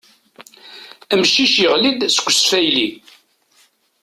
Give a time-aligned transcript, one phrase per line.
[1.13, 2.89] Amcic yaɣli-d seg usfayly.